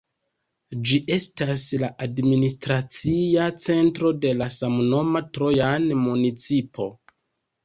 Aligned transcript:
Ĝi 0.91 0.95
estas 1.15 1.65
la 1.83 1.89
administracia 2.05 3.45
centro 3.67 4.11
de 4.25 4.33
la 4.39 4.49
samnoma 4.57 5.23
Trojan 5.37 5.87
Municipo. 6.09 6.89